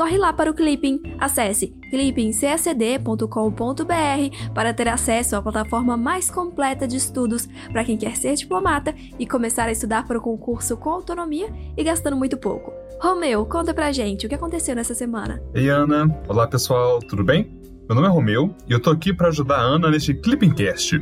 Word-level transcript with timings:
Corre 0.00 0.16
lá 0.16 0.32
para 0.32 0.50
o 0.50 0.54
Clipping. 0.54 1.02
Acesse 1.18 1.74
clippingcacd.com.br 1.90 4.54
para 4.54 4.72
ter 4.72 4.88
acesso 4.88 5.36
à 5.36 5.42
plataforma 5.42 5.94
mais 5.94 6.30
completa 6.30 6.88
de 6.88 6.96
estudos 6.96 7.46
para 7.70 7.84
quem 7.84 7.98
quer 7.98 8.16
ser 8.16 8.34
diplomata 8.34 8.94
e 9.18 9.26
começar 9.26 9.64
a 9.64 9.72
estudar 9.72 10.06
para 10.06 10.16
o 10.16 10.22
concurso 10.22 10.74
com 10.78 10.88
autonomia 10.88 11.52
e 11.76 11.84
gastando 11.84 12.16
muito 12.16 12.38
pouco. 12.38 12.72
Romeu, 12.98 13.44
conta 13.44 13.74
pra 13.74 13.92
gente 13.92 14.24
o 14.24 14.28
que 14.28 14.34
aconteceu 14.34 14.74
nessa 14.74 14.94
semana. 14.94 15.42
Ei, 15.54 15.68
Ana. 15.68 16.08
Olá, 16.26 16.48
pessoal. 16.48 17.00
Tudo 17.00 17.22
bem? 17.22 17.60
Meu 17.86 17.94
nome 17.94 18.06
é 18.06 18.10
Romeu 18.10 18.54
e 18.66 18.72
eu 18.72 18.80
tô 18.80 18.88
aqui 18.88 19.12
para 19.12 19.28
ajudar 19.28 19.56
a 19.56 19.62
Ana 19.62 19.90
neste 19.90 20.14
Clippingcast. 20.14 20.98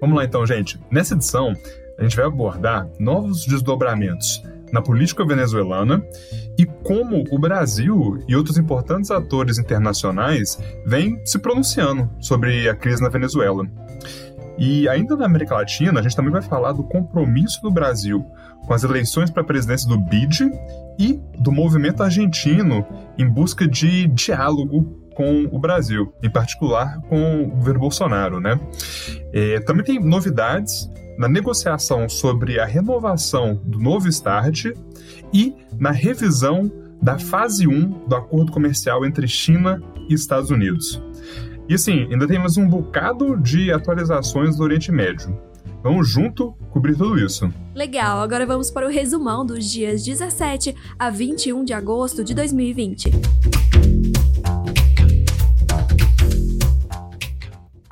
Vamos 0.00 0.16
lá 0.16 0.24
então, 0.24 0.44
gente. 0.44 0.80
Nessa 0.90 1.14
edição, 1.14 1.54
a 1.96 2.02
gente 2.02 2.16
vai 2.16 2.26
abordar 2.26 2.88
novos 2.98 3.46
desdobramentos 3.46 4.42
na 4.72 4.82
política 4.82 5.24
venezuelana 5.24 6.04
e 6.58 6.64
como 6.64 7.24
o 7.30 7.38
Brasil 7.38 8.22
e 8.28 8.34
outros 8.34 8.58
importantes 8.58 9.10
atores 9.10 9.58
internacionais 9.58 10.58
vêm 10.84 11.20
se 11.24 11.38
pronunciando 11.38 12.10
sobre 12.20 12.68
a 12.68 12.74
crise 12.74 13.02
na 13.02 13.08
Venezuela. 13.08 13.66
E 14.58 14.88
ainda 14.88 15.16
na 15.16 15.26
América 15.26 15.54
Latina, 15.54 16.00
a 16.00 16.02
gente 16.02 16.16
também 16.16 16.32
vai 16.32 16.42
falar 16.42 16.72
do 16.72 16.82
compromisso 16.82 17.60
do 17.62 17.70
Brasil 17.70 18.24
com 18.66 18.72
as 18.72 18.82
eleições 18.82 19.30
para 19.30 19.42
a 19.42 19.46
presidência 19.46 19.88
do 19.88 19.98
BID 19.98 20.50
e 20.98 21.20
do 21.38 21.52
movimento 21.52 22.02
argentino 22.02 22.84
em 23.18 23.28
busca 23.28 23.68
de 23.68 24.06
diálogo 24.08 25.06
com 25.14 25.44
o 25.50 25.58
Brasil, 25.58 26.12
em 26.22 26.30
particular 26.30 27.00
com 27.08 27.44
o 27.44 27.46
governo 27.48 27.80
Bolsonaro, 27.80 28.40
né? 28.40 28.58
É, 29.32 29.60
também 29.60 29.84
tem 29.84 29.98
novidades 29.98 30.90
na 31.18 31.28
negociação 31.28 32.08
sobre 32.08 32.58
a 32.58 32.64
renovação 32.64 33.60
do 33.64 33.78
novo 33.78 34.10
START 34.10 34.66
e 35.32 35.54
na 35.78 35.90
revisão 35.90 36.70
da 37.00 37.18
fase 37.18 37.66
1 37.66 38.06
do 38.06 38.14
acordo 38.14 38.52
comercial 38.52 39.04
entre 39.04 39.28
China 39.28 39.82
e 40.08 40.14
Estados 40.14 40.50
Unidos. 40.50 41.02
E 41.68 41.74
assim, 41.74 42.06
ainda 42.10 42.26
temos 42.26 42.56
um 42.56 42.68
bocado 42.68 43.36
de 43.36 43.72
atualizações 43.72 44.56
do 44.56 44.62
Oriente 44.62 44.92
Médio. 44.92 45.36
Vamos 45.82 46.08
junto 46.08 46.52
cobrir 46.70 46.96
tudo 46.96 47.18
isso. 47.18 47.52
Legal, 47.74 48.20
agora 48.20 48.46
vamos 48.46 48.70
para 48.70 48.86
o 48.86 48.90
resumão 48.90 49.44
dos 49.44 49.70
dias 49.70 50.04
17 50.04 50.74
a 50.98 51.10
21 51.10 51.64
de 51.64 51.72
agosto 51.72 52.24
de 52.24 52.34
2020. 52.34 53.10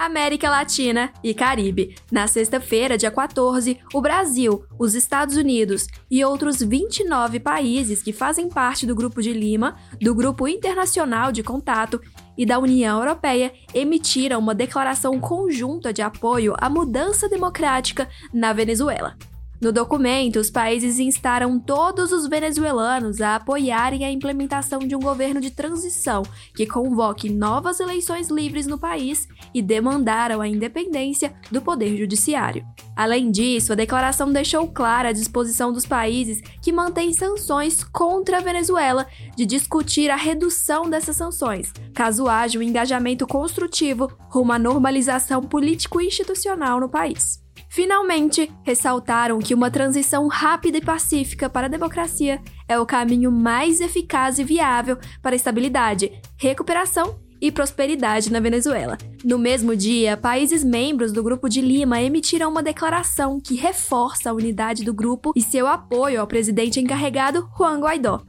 América 0.05 0.50
Latina 0.50 1.10
e 1.22 1.33
Caribe. 1.33 1.97
Na 2.12 2.27
sexta-feira, 2.27 2.98
dia 2.98 3.10
14, 3.10 3.78
o 3.92 4.00
Brasil, 4.00 4.64
os 4.78 4.94
Estados 4.94 5.36
Unidos 5.36 5.86
e 6.11 6.22
outros 6.24 6.61
29 6.61 7.41
países 7.41 8.02
que 8.02 8.12
fazem 8.12 8.48
parte 8.48 8.86
do 8.86 8.94
Grupo 8.94 9.22
de 9.22 9.33
Lima, 9.33 9.77
do 10.00 10.14
Grupo 10.14 10.46
Internacional 10.46 11.33
de 11.33 11.42
Contato 11.42 12.00
e 12.36 12.44
da 12.44 12.58
União 12.58 12.98
Europeia 12.98 13.52
emitiram 13.72 14.38
uma 14.38 14.55
declaração 14.55 15.19
conjunta 15.19 15.92
de 15.92 16.02
apoio 16.02 16.55
à 16.58 16.68
mudança 16.68 17.28
democrática 17.28 18.08
na 18.33 18.52
Venezuela. 18.52 19.16
No 19.60 19.72
documento, 19.72 20.41
os 20.41 20.50
países 20.50 20.98
instaram 20.98 21.58
todos 21.58 22.12
os 22.12 22.27
venezuelanos 22.28 23.20
a 23.20 23.36
apoiarem 23.36 24.05
a 24.05 24.11
implementação 24.11 24.80
de 24.80 24.96
um 24.96 25.01
governo 25.01 25.40
de 25.40 25.51
transição 25.51 26.23
que 26.55 26.67
convoque 26.67 27.30
novas 27.30 27.80
eleições 27.80 28.29
livres 28.29 28.67
no 28.67 28.79
país 28.79 29.29
e 29.55 29.62
demandaram 29.62 30.40
a 30.40 30.48
independência 30.48 31.34
do 31.51 31.62
poder 31.62 31.96
judiciário. 31.96 32.67
Além 32.96 33.30
disso, 33.30 33.73
a 33.73 33.77
declaração 33.77 34.33
deixou 34.33 34.68
clara 34.68 35.08
a 35.11 35.12
disposição 35.12 35.73
dos 35.73 35.86
países 35.86 36.40
que 36.61 36.73
mantêm 36.73 37.12
sanções 37.12 37.83
contra 37.84 38.39
a 38.39 38.40
Venezuela 38.40 39.06
de 39.36 39.46
discutir 39.46 40.11
a 40.11 40.17
redução 40.17 40.90
dessas 40.90 41.17
sanções, 41.17 41.73
caso 41.95 42.29
haja 42.29 42.58
um 42.58 42.62
engajamento 42.62 43.27
construtivo 43.27 44.11
rumo 44.29 44.52
à 44.52 44.58
normalização 44.58 45.42
político-institucional 45.42 46.80
no 46.80 46.89
país. 46.89 47.43
Finalmente, 47.74 48.48
ressaltaram 48.62 49.40
que 49.40 49.52
uma 49.52 49.68
transição 49.68 50.29
rápida 50.29 50.79
e 50.79 50.80
pacífica 50.80 51.51
para 51.51 51.67
a 51.67 51.68
democracia 51.68 52.40
é 52.68 52.79
o 52.79 52.86
caminho 52.86 53.33
mais 53.33 53.80
eficaz 53.80 54.39
e 54.39 54.45
viável 54.45 54.96
para 55.20 55.35
a 55.35 55.36
estabilidade, 55.36 56.12
recuperação 56.36 57.18
e 57.40 57.51
prosperidade 57.51 58.30
na 58.30 58.39
Venezuela. 58.39 58.96
No 59.24 59.40
mesmo 59.40 59.74
dia, 59.74 60.17
países 60.17 60.62
membros 60.62 61.11
do 61.11 61.20
Grupo 61.20 61.48
de 61.48 61.61
Lima 61.61 62.01
emitiram 62.01 62.48
uma 62.48 62.62
declaração 62.62 63.40
que 63.40 63.57
reforça 63.57 64.30
a 64.30 64.35
unidade 64.35 64.85
do 64.85 64.95
grupo 64.95 65.33
e 65.35 65.42
seu 65.42 65.67
apoio 65.67 66.20
ao 66.20 66.29
presidente 66.29 66.79
encarregado 66.79 67.51
Juan 67.58 67.80
Guaidó. 67.80 68.23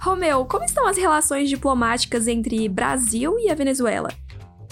Romeu, 0.00 0.46
como 0.46 0.64
estão 0.64 0.86
as 0.86 0.96
relações 0.96 1.50
diplomáticas 1.50 2.26
entre 2.26 2.66
Brasil 2.66 3.38
e 3.38 3.50
a 3.50 3.54
Venezuela? 3.54 4.08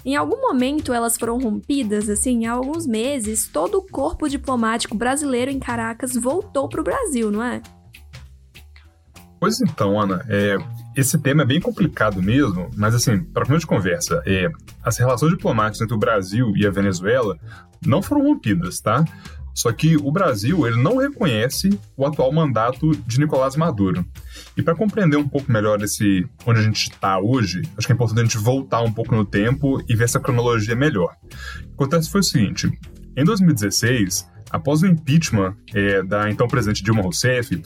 Em 0.04 0.16
algum 0.16 0.40
momento 0.40 0.92
elas 0.92 1.16
foram 1.16 1.38
rompidas, 1.38 2.10
assim, 2.10 2.46
há 2.46 2.52
alguns 2.52 2.86
meses, 2.86 3.48
todo 3.48 3.78
o 3.78 3.82
corpo 3.82 4.28
diplomático 4.28 4.94
brasileiro 4.94 5.50
em 5.50 5.58
Caracas 5.58 6.14
voltou 6.14 6.68
para 6.68 6.80
o 6.80 6.84
Brasil, 6.84 7.30
não 7.30 7.42
é? 7.42 7.62
Pois 9.40 9.60
então, 9.60 9.98
Ana, 10.00 10.24
é, 10.28 10.56
esse 10.96 11.18
tema 11.18 11.42
é 11.42 11.46
bem 11.46 11.60
complicado 11.60 12.22
mesmo, 12.22 12.70
mas 12.76 12.94
assim, 12.94 13.18
para 13.18 13.44
começo 13.44 13.62
de 13.62 13.66
conversa, 13.66 14.22
é, 14.26 14.50
as 14.82 14.96
relações 14.96 15.30
diplomáticas 15.30 15.80
entre 15.80 15.94
o 15.94 15.98
Brasil 15.98 16.52
e 16.56 16.66
a 16.66 16.70
Venezuela 16.70 17.38
não 17.84 18.02
foram 18.02 18.22
rompidas, 18.22 18.80
tá? 18.80 19.04
Só 19.54 19.70
que 19.72 19.96
o 19.96 20.10
Brasil 20.10 20.66
ele 20.66 20.82
não 20.82 20.96
reconhece 20.96 21.78
o 21.96 22.04
atual 22.04 22.32
mandato 22.32 22.90
de 23.06 23.20
Nicolás 23.20 23.54
Maduro. 23.54 24.04
E 24.56 24.62
para 24.62 24.74
compreender 24.74 25.16
um 25.16 25.28
pouco 25.28 25.50
melhor 25.50 25.80
esse 25.80 26.26
onde 26.44 26.58
a 26.58 26.62
gente 26.62 26.90
está 26.90 27.20
hoje, 27.20 27.62
acho 27.76 27.86
que 27.86 27.92
é 27.92 27.94
importante 27.94 28.20
a 28.20 28.24
gente 28.24 28.38
voltar 28.38 28.82
um 28.82 28.92
pouco 28.92 29.14
no 29.14 29.24
tempo 29.24 29.80
e 29.88 29.94
ver 29.94 30.04
essa 30.04 30.18
cronologia 30.18 30.74
melhor. 30.74 31.14
O 31.22 31.68
que 31.68 31.74
acontece 31.74 32.10
foi 32.10 32.20
o 32.20 32.24
seguinte: 32.24 32.68
em 33.16 33.24
2016, 33.24 34.28
após 34.50 34.82
o 34.82 34.86
impeachment 34.86 35.54
é, 35.72 36.02
da 36.02 36.28
então 36.28 36.48
presidente 36.48 36.82
Dilma 36.82 37.02
Rousseff, 37.02 37.62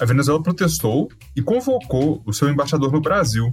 a 0.00 0.04
Venezuela 0.04 0.42
protestou 0.42 1.08
e 1.34 1.42
convocou 1.42 2.22
o 2.24 2.32
seu 2.32 2.48
embaixador 2.48 2.92
no 2.92 3.00
Brasil, 3.00 3.50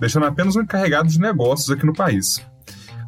deixando 0.00 0.26
apenas 0.26 0.56
um 0.56 0.62
encarregado 0.62 1.08
de 1.08 1.20
negócios 1.20 1.70
aqui 1.70 1.86
no 1.86 1.92
país. 1.92 2.44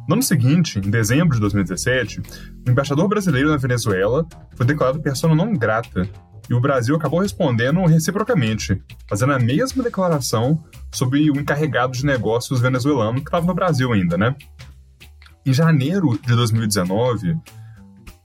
No 0.07 0.13
ano 0.13 0.23
seguinte, 0.23 0.79
em 0.79 0.89
dezembro 0.89 1.35
de 1.35 1.41
2017, 1.41 2.21
o 2.65 2.71
embaixador 2.71 3.09
brasileiro 3.09 3.49
na 3.49 3.57
Venezuela 3.57 4.25
foi 4.55 4.65
declarado 4.65 5.01
persona 5.01 5.35
não 5.35 5.53
grata 5.53 6.09
e 6.49 6.53
o 6.53 6.61
Brasil 6.61 6.95
acabou 6.95 7.19
respondendo 7.19 7.83
reciprocamente, 7.85 8.81
fazendo 9.09 9.33
a 9.33 9.39
mesma 9.39 9.83
declaração 9.83 10.63
sobre 10.93 11.29
o 11.29 11.37
encarregado 11.37 11.91
de 11.91 12.05
negócios 12.05 12.61
venezuelano 12.61 13.15
que 13.15 13.27
estava 13.27 13.45
no 13.45 13.53
Brasil 13.53 13.91
ainda, 13.91 14.17
né? 14.17 14.33
Em 15.45 15.51
janeiro 15.51 16.17
de 16.25 16.35
2019, 16.35 17.35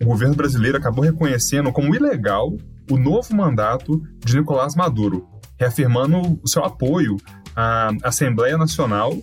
o 0.01 0.05
governo 0.05 0.37
brasileiro 0.37 0.78
acabou 0.78 1.05
reconhecendo 1.05 1.72
como 1.72 1.95
ilegal 1.95 2.56
o 2.91 2.98
novo 2.98 3.34
mandato 3.34 4.03
de 4.25 4.37
Nicolás 4.37 4.75
Maduro, 4.75 5.26
reafirmando 5.59 6.41
o 6.43 6.48
seu 6.48 6.65
apoio 6.65 7.16
à 7.54 7.91
Assembleia 8.03 8.59
Nacional, 8.59 9.16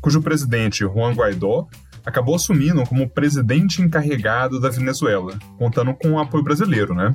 cujo 0.00 0.22
presidente, 0.22 0.84
Juan 0.84 1.12
Guaidó, 1.12 1.66
acabou 2.04 2.34
assumindo 2.34 2.82
como 2.84 3.08
presidente 3.08 3.82
encarregado 3.82 4.60
da 4.60 4.70
Venezuela, 4.70 5.38
contando 5.58 5.94
com 5.94 6.12
o 6.12 6.18
apoio 6.18 6.42
brasileiro, 6.42 6.94
né? 6.94 7.14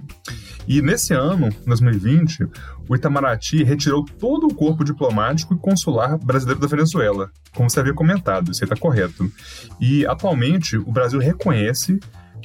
E 0.68 0.82
nesse 0.82 1.14
ano, 1.14 1.50
2020, 1.66 2.48
o 2.88 2.96
Itamaraty 2.96 3.64
retirou 3.64 4.04
todo 4.04 4.48
o 4.48 4.54
corpo 4.54 4.84
diplomático 4.84 5.54
e 5.54 5.60
consular 5.60 6.18
brasileiro 6.18 6.60
da 6.60 6.68
Venezuela, 6.68 7.30
como 7.54 7.70
você 7.70 7.80
havia 7.80 7.94
comentado, 7.94 8.52
isso 8.52 8.64
está 8.64 8.76
correto. 8.76 9.32
E 9.80 10.06
atualmente 10.08 10.78
o 10.78 10.92
Brasil 10.92 11.20
reconhece 11.20 12.00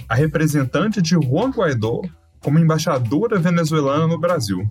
a 0.08 0.14
representante 0.14 1.00
de 1.00 1.14
Juan 1.14 1.50
Guaidó 1.50 2.02
como 2.40 2.58
embaixadora 2.58 3.38
venezuelana 3.38 4.06
no 4.06 4.18
Brasil. 4.18 4.68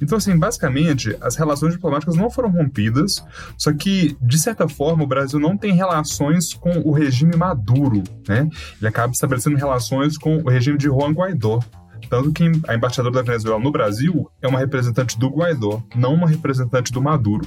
Então, 0.00 0.18
assim, 0.18 0.36
basicamente, 0.38 1.16
as 1.20 1.36
relações 1.36 1.74
diplomáticas 1.74 2.16
não 2.16 2.30
foram 2.30 2.50
rompidas, 2.50 3.24
só 3.56 3.72
que, 3.72 4.16
de 4.20 4.38
certa 4.38 4.68
forma, 4.68 5.04
o 5.04 5.06
Brasil 5.06 5.38
não 5.38 5.56
tem 5.56 5.72
relações 5.72 6.54
com 6.54 6.70
o 6.84 6.92
regime 6.92 7.36
Maduro, 7.36 8.02
né? 8.28 8.48
Ele 8.78 8.88
acaba 8.88 9.12
estabelecendo 9.12 9.56
relações 9.56 10.16
com 10.16 10.38
o 10.38 10.48
regime 10.48 10.78
de 10.78 10.86
Juan 10.86 11.12
Guaidó. 11.12 11.60
Tanto 12.08 12.32
que 12.32 12.50
a 12.66 12.74
embaixadora 12.74 13.14
da 13.14 13.22
Venezuela 13.22 13.60
no 13.60 13.70
Brasil 13.70 14.28
é 14.42 14.48
uma 14.48 14.58
representante 14.58 15.18
do 15.18 15.28
Guaidó, 15.28 15.82
não 15.94 16.14
uma 16.14 16.28
representante 16.28 16.90
do 16.92 17.00
Maduro. 17.00 17.46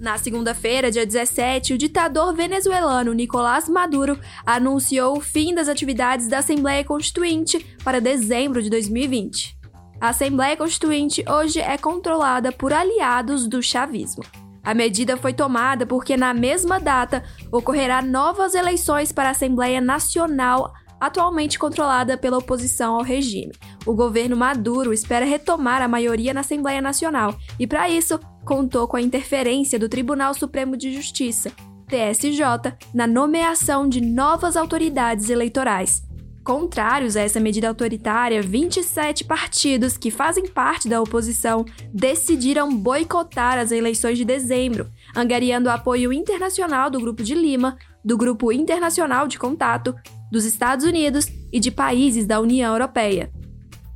Na 0.00 0.16
segunda-feira, 0.16 0.90
dia 0.90 1.04
17, 1.04 1.74
o 1.74 1.78
ditador 1.78 2.34
venezuelano 2.34 3.12
Nicolás 3.12 3.68
Maduro 3.68 4.18
anunciou 4.46 5.18
o 5.18 5.20
fim 5.20 5.54
das 5.54 5.68
atividades 5.68 6.26
da 6.26 6.38
Assembleia 6.38 6.82
Constituinte 6.82 7.58
para 7.84 8.00
dezembro 8.00 8.62
de 8.62 8.70
2020. 8.70 9.58
A 10.00 10.08
Assembleia 10.08 10.56
Constituinte 10.56 11.22
hoje 11.28 11.60
é 11.60 11.76
controlada 11.76 12.50
por 12.50 12.72
aliados 12.72 13.46
do 13.46 13.62
chavismo. 13.62 14.24
A 14.64 14.72
medida 14.72 15.18
foi 15.18 15.34
tomada 15.34 15.84
porque, 15.84 16.16
na 16.16 16.32
mesma 16.32 16.80
data, 16.80 17.22
ocorrerá 17.52 18.00
novas 18.00 18.54
eleições 18.54 19.12
para 19.12 19.28
a 19.28 19.32
Assembleia 19.32 19.82
Nacional, 19.82 20.72
atualmente 20.98 21.58
controlada 21.58 22.16
pela 22.16 22.38
oposição 22.38 22.94
ao 22.94 23.02
regime. 23.02 23.52
O 23.84 23.94
governo 23.94 24.34
Maduro 24.34 24.94
espera 24.94 25.26
retomar 25.26 25.82
a 25.82 25.88
maioria 25.88 26.32
na 26.32 26.40
Assembleia 26.40 26.80
Nacional 26.80 27.36
e, 27.58 27.66
para 27.66 27.86
isso, 27.90 28.18
contou 28.44 28.86
com 28.88 28.96
a 28.96 29.02
interferência 29.02 29.78
do 29.78 29.88
Tribunal 29.88 30.34
Supremo 30.34 30.76
de 30.76 30.92
Justiça, 30.92 31.52
TSJ, 31.86 32.74
na 32.94 33.06
nomeação 33.06 33.88
de 33.88 34.00
novas 34.00 34.56
autoridades 34.56 35.28
eleitorais. 35.28 36.02
Contrários 36.44 37.16
a 37.16 37.20
essa 37.20 37.38
medida 37.38 37.68
autoritária, 37.68 38.40
27 38.40 39.24
partidos 39.24 39.98
que 39.98 40.10
fazem 40.10 40.48
parte 40.48 40.88
da 40.88 41.00
oposição 41.00 41.66
decidiram 41.92 42.74
boicotar 42.74 43.58
as 43.58 43.70
eleições 43.70 44.16
de 44.16 44.24
dezembro, 44.24 44.88
angariando 45.14 45.68
apoio 45.68 46.12
internacional 46.12 46.88
do 46.88 46.98
Grupo 46.98 47.22
de 47.22 47.34
Lima, 47.34 47.76
do 48.02 48.16
Grupo 48.16 48.50
Internacional 48.50 49.28
de 49.28 49.38
Contato, 49.38 49.94
dos 50.32 50.44
Estados 50.44 50.86
Unidos 50.86 51.26
e 51.52 51.60
de 51.60 51.70
países 51.70 52.26
da 52.26 52.40
União 52.40 52.72
Europeia. 52.72 53.30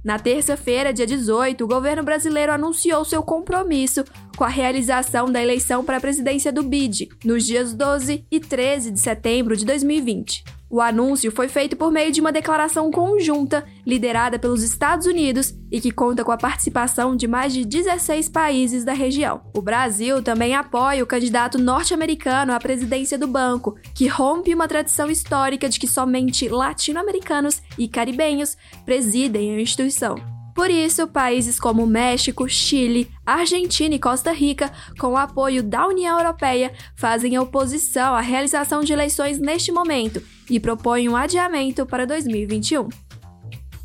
Na 0.04 0.18
terça-feira, 0.18 0.92
dia 0.92 1.06
18, 1.06 1.64
o 1.64 1.66
governo 1.66 2.02
brasileiro 2.02 2.52
anunciou 2.52 3.06
seu 3.06 3.22
compromisso 3.22 4.04
com 4.36 4.44
a 4.44 4.48
realização 4.48 5.32
da 5.32 5.42
eleição 5.42 5.82
para 5.82 5.96
a 5.96 6.00
presidência 6.00 6.52
do 6.52 6.62
BID, 6.62 7.08
nos 7.24 7.46
dias 7.46 7.72
12 7.72 8.22
e 8.30 8.38
13 8.38 8.90
de 8.90 9.00
setembro 9.00 9.56
de 9.56 9.64
2020. 9.64 10.44
O 10.74 10.80
anúncio 10.80 11.30
foi 11.30 11.46
feito 11.46 11.76
por 11.76 11.92
meio 11.92 12.10
de 12.10 12.20
uma 12.20 12.32
declaração 12.32 12.90
conjunta 12.90 13.64
liderada 13.86 14.40
pelos 14.40 14.60
Estados 14.64 15.06
Unidos 15.06 15.54
e 15.70 15.80
que 15.80 15.92
conta 15.92 16.24
com 16.24 16.32
a 16.32 16.36
participação 16.36 17.14
de 17.14 17.28
mais 17.28 17.52
de 17.52 17.64
16 17.64 18.28
países 18.28 18.84
da 18.84 18.92
região. 18.92 19.42
O 19.54 19.62
Brasil 19.62 20.20
também 20.20 20.52
apoia 20.52 21.04
o 21.04 21.06
candidato 21.06 21.58
norte-americano 21.58 22.52
à 22.52 22.58
presidência 22.58 23.16
do 23.16 23.28
banco, 23.28 23.76
que 23.94 24.08
rompe 24.08 24.52
uma 24.52 24.66
tradição 24.66 25.08
histórica 25.08 25.68
de 25.68 25.78
que 25.78 25.86
somente 25.86 26.48
latino-americanos 26.48 27.62
e 27.78 27.86
caribenhos 27.86 28.56
presidem 28.84 29.54
a 29.54 29.60
instituição. 29.60 30.33
Por 30.54 30.70
isso, 30.70 31.08
países 31.08 31.58
como 31.58 31.84
México, 31.84 32.48
Chile, 32.48 33.10
Argentina 33.26 33.94
e 33.94 33.98
Costa 33.98 34.32
Rica, 34.32 34.70
com 35.00 35.08
o 35.08 35.16
apoio 35.16 35.64
da 35.64 35.86
União 35.86 36.16
Europeia, 36.16 36.72
fazem 36.94 37.36
oposição 37.38 38.14
à 38.14 38.20
realização 38.20 38.84
de 38.84 38.92
eleições 38.92 39.38
neste 39.38 39.72
momento 39.72 40.22
e 40.48 40.60
propõem 40.60 41.08
um 41.08 41.16
adiamento 41.16 41.84
para 41.84 42.06
2021. 42.06 42.88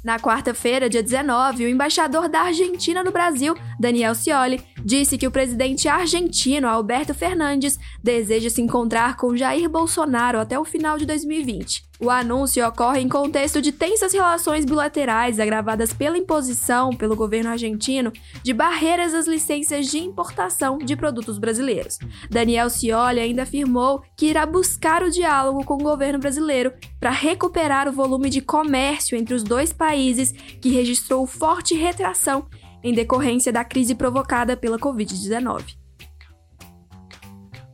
Na 0.03 0.17
quarta-feira, 0.17 0.89
dia 0.89 1.03
19, 1.03 1.65
o 1.65 1.69
embaixador 1.69 2.29
da 2.29 2.41
Argentina 2.41 3.03
no 3.03 3.11
Brasil, 3.11 3.53
Daniel 3.79 4.15
Scioli, 4.15 4.61
disse 4.85 5.17
que 5.17 5.27
o 5.27 5.31
presidente 5.31 5.89
argentino 5.89 6.67
Alberto 6.67 7.13
Fernandes 7.13 7.77
deseja 8.01 8.49
se 8.49 8.61
encontrar 8.61 9.17
com 9.17 9.35
Jair 9.35 9.69
Bolsonaro 9.69 10.39
até 10.39 10.57
o 10.57 10.63
final 10.63 10.97
de 10.97 11.05
2020. 11.05 11.88
O 12.01 12.09
anúncio 12.09 12.65
ocorre 12.65 13.01
em 13.01 13.09
contexto 13.09 13.61
de 13.61 13.73
tensas 13.73 14.13
relações 14.13 14.63
bilaterais 14.63 15.37
agravadas 15.37 15.91
pela 15.91 16.17
imposição 16.17 16.91
pelo 16.91 17.13
governo 17.13 17.49
argentino 17.49 18.13
de 18.41 18.53
barreiras 18.53 19.13
às 19.13 19.27
licenças 19.27 19.87
de 19.87 19.97
importação 19.97 20.77
de 20.77 20.95
produtos 20.95 21.37
brasileiros. 21.37 21.99
Daniel 22.29 22.69
Scioli 22.69 23.19
ainda 23.19 23.43
afirmou 23.43 24.01
que 24.15 24.27
irá 24.27 24.45
buscar 24.45 25.03
o 25.03 25.11
diálogo 25.11 25.65
com 25.65 25.73
o 25.73 25.83
governo 25.83 26.19
brasileiro 26.19 26.71
para 27.01 27.09
recuperar 27.09 27.89
o 27.89 27.91
volume 27.91 28.29
de 28.29 28.39
comércio 28.39 29.17
entre 29.17 29.33
os 29.33 29.43
dois 29.43 29.73
países 29.73 30.31
que 30.31 30.69
registrou 30.69 31.27
forte 31.27 31.75
retração 31.75 32.47
em 32.81 32.93
decorrência 32.93 33.51
da 33.51 33.65
crise 33.65 33.93
provocada 33.93 34.55
pela 34.55 34.79
Covid-19. 34.79 35.75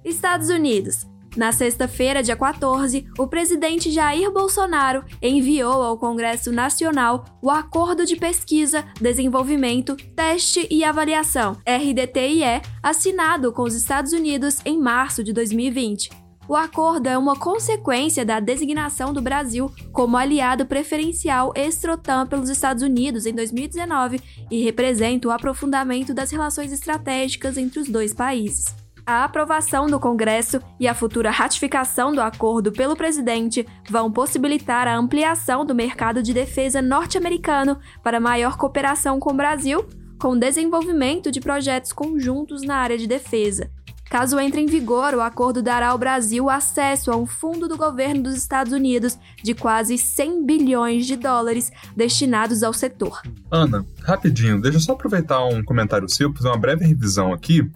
Estados 0.04 0.50
Unidos. 0.50 1.06
Na 1.36 1.52
sexta-feira, 1.52 2.24
dia 2.24 2.36
14, 2.36 3.06
o 3.20 3.28
presidente 3.28 3.92
Jair 3.92 4.32
Bolsonaro 4.32 5.04
enviou 5.22 5.84
ao 5.84 5.98
Congresso 5.98 6.50
Nacional 6.50 7.26
o 7.42 7.50
Acordo 7.50 8.06
de 8.06 8.16
Pesquisa, 8.16 8.86
Desenvolvimento, 9.02 9.98
Teste 10.16 10.66
e 10.72 10.84
Avaliação, 10.84 11.58
RDTIE, 11.66 12.62
assinado 12.82 13.52
com 13.52 13.64
os 13.64 13.76
Estados 13.76 14.14
Unidos 14.14 14.60
em 14.66 14.80
março 14.80 15.22
de 15.24 15.34
2020. 15.34 16.10
O 16.48 16.56
acordo 16.56 17.08
é 17.08 17.18
uma 17.18 17.36
consequência 17.36 18.24
da 18.24 18.40
designação 18.40 19.12
do 19.12 19.22
Brasil 19.22 19.70
como 19.92 20.16
aliado 20.16 20.66
preferencial 20.66 21.52
ex-OTAN 21.56 22.28
pelos 22.28 22.50
Estados 22.50 22.84
Unidos 22.84 23.26
em 23.26 23.34
2019 23.34 24.22
e 24.52 24.64
representa 24.64 25.28
o 25.28 25.32
aprofundamento 25.32 26.14
das 26.14 26.30
relações 26.30 26.72
estratégicas 26.72 27.58
entre 27.58 27.80
os 27.80 27.90
dois 27.90 28.14
países. 28.14 28.85
A 29.08 29.24
aprovação 29.24 29.86
do 29.86 30.00
Congresso 30.00 30.60
e 30.80 30.88
a 30.88 30.96
futura 30.96 31.30
ratificação 31.30 32.12
do 32.12 32.20
acordo 32.20 32.72
pelo 32.72 32.96
presidente 32.96 33.64
vão 33.88 34.12
possibilitar 34.12 34.88
a 34.88 34.98
ampliação 34.98 35.64
do 35.64 35.76
mercado 35.76 36.24
de 36.24 36.34
defesa 36.34 36.82
norte-americano 36.82 37.78
para 38.02 38.20
maior 38.20 38.58
cooperação 38.58 39.20
com 39.20 39.32
o 39.32 39.38
Brasil, 39.38 39.88
com 40.20 40.36
desenvolvimento 40.36 41.32
de 41.32 41.40
projetos 41.40 41.94
conjuntos 41.94 42.64
na 42.64 42.78
área 42.78 42.98
de 42.98 43.06
defesa. 43.06 43.70
Caso 44.10 44.40
entre 44.40 44.62
em 44.62 44.66
vigor, 44.66 45.14
o 45.14 45.22
acordo 45.22 45.62
dará 45.62 45.90
ao 45.90 46.00
Brasil 46.00 46.50
acesso 46.50 47.12
a 47.12 47.16
um 47.16 47.28
fundo 47.28 47.68
do 47.68 47.78
governo 47.78 48.24
dos 48.24 48.36
Estados 48.36 48.74
Unidos 48.74 49.20
de 49.44 49.54
quase 49.54 50.00
100 50.00 50.46
bilhões 50.46 51.06
de 51.06 51.16
dólares 51.16 51.72
destinados 51.96 52.64
ao 52.64 52.74
setor. 52.74 53.22
Ana, 53.52 53.86
rapidinho, 54.04 54.60
deixa 54.60 54.78
eu 54.78 54.82
só 54.82 54.94
aproveitar 54.94 55.46
um 55.46 55.64
comentário 55.64 56.10
seu, 56.10 56.34
fazer 56.34 56.48
uma 56.48 56.58
breve 56.58 56.86
revisão 56.86 57.34
aqui 57.34 57.70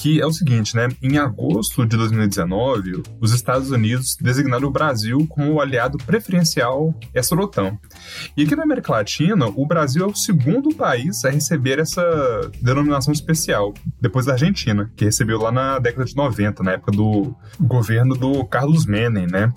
que 0.00 0.20
é 0.20 0.26
o 0.26 0.32
seguinte, 0.32 0.76
né? 0.76 0.88
Em 1.02 1.18
agosto 1.18 1.84
de 1.84 1.96
2019, 1.96 3.02
os 3.20 3.32
Estados 3.32 3.72
Unidos 3.72 4.16
designaram 4.20 4.68
o 4.68 4.70
Brasil 4.70 5.26
como 5.28 5.54
o 5.54 5.60
aliado 5.60 5.98
preferencial 5.98 6.94
extra-OTAN. 7.12 7.76
E 8.36 8.44
aqui 8.44 8.54
na 8.54 8.62
América 8.62 8.92
Latina, 8.92 9.46
o 9.48 9.66
Brasil 9.66 10.04
é 10.04 10.06
o 10.06 10.14
segundo 10.14 10.72
país 10.72 11.24
a 11.24 11.30
receber 11.30 11.80
essa 11.80 12.00
denominação 12.62 13.12
especial, 13.12 13.74
depois 14.00 14.26
da 14.26 14.34
Argentina, 14.34 14.88
que 14.96 15.04
recebeu 15.04 15.36
lá 15.40 15.50
na 15.50 15.80
década 15.80 16.04
de 16.04 16.14
90, 16.14 16.62
na 16.62 16.72
época 16.72 16.92
do 16.92 17.34
governo 17.58 18.14
do 18.14 18.44
Carlos 18.44 18.86
Menem, 18.86 19.26
né? 19.26 19.52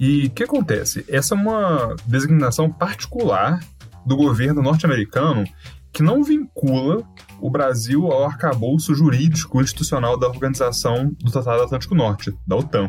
E 0.00 0.26
o 0.26 0.30
que 0.30 0.42
acontece? 0.42 1.04
Essa 1.08 1.36
é 1.36 1.38
uma 1.38 1.94
designação 2.04 2.68
particular 2.68 3.60
do 4.04 4.16
governo 4.16 4.60
norte-americano 4.60 5.44
que 5.94 6.02
não 6.02 6.24
vincula 6.24 7.06
o 7.40 7.48
Brasil 7.48 8.10
ao 8.10 8.24
arcabouço 8.24 8.94
jurídico 8.94 9.60
institucional 9.62 10.18
da 10.18 10.26
Organização 10.26 11.14
do 11.20 11.30
Tratado 11.30 11.62
Atlântico 11.62 11.94
Norte, 11.94 12.36
da 12.44 12.56
OTAN. 12.56 12.88